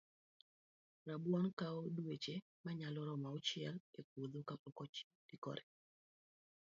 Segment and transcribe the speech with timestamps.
[1.07, 4.77] Rabuon kawo dueche manyalo romo auchiel e puodho ka pok
[5.31, 5.63] oikore